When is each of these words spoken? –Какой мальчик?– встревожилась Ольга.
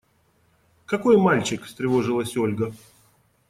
–Какой 0.87 1.15
мальчик?– 1.19 1.63
встревожилась 1.65 2.35
Ольга. 2.35 2.73